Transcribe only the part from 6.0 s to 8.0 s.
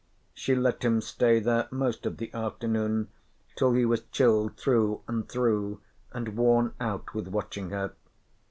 and worn out with watching her.